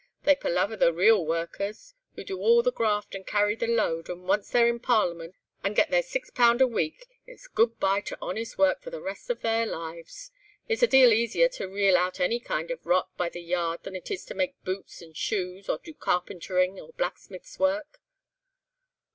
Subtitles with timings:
[0.23, 4.23] They palaver the real workers, who do all the graft, and carry the load, and
[4.23, 8.17] once they're in Parliament and get their six pound a week it's good bye to
[8.19, 10.31] honest work for the rest of their lives.
[10.67, 13.95] It's a deal easier to reel out any kind of rot by the yard than
[13.95, 18.01] it is to make boots and shoes, or do carpentering, or blacksmith's work."